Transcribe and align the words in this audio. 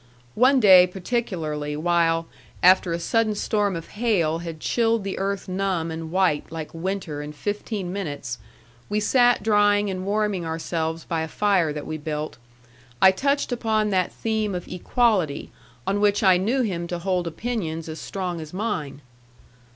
One 0.33 0.59
day 0.59 0.87
particularly 0.87 1.77
while, 1.77 2.25
after 2.63 2.91
a 2.91 2.97
sudden 2.99 3.35
storm 3.35 3.75
of 3.75 3.89
hail 3.89 4.39
had 4.39 4.59
chilled 4.59 5.03
the 5.03 5.19
earth 5.19 5.47
numb 5.47 5.91
and 5.91 6.09
white 6.11 6.51
like 6.51 6.73
winter 6.73 7.21
in 7.21 7.33
fifteen 7.33 7.93
minutes, 7.93 8.39
we 8.89 8.99
sat 8.99 9.43
drying 9.43 9.91
and 9.91 10.03
warming 10.03 10.43
ourselves 10.43 11.03
by 11.05 11.21
a 11.21 11.27
fire 11.27 11.71
that 11.73 11.85
we 11.85 11.97
built, 11.99 12.39
I 12.99 13.11
touched 13.11 13.51
upon 13.51 13.89
that 13.91 14.11
theme 14.11 14.55
of 14.55 14.67
equality 14.67 15.51
on 15.85 16.01
which 16.01 16.23
I 16.23 16.37
knew 16.37 16.63
him 16.63 16.87
to 16.87 16.97
hold 16.97 17.27
opinions 17.27 17.87
as 17.87 17.99
strong 18.01 18.41
as 18.41 18.51
mine. 18.55 19.03